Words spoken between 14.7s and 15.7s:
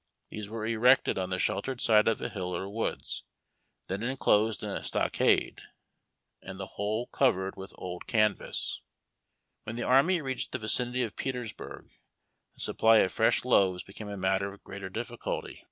difficulty /li?.Vr BATIOXS.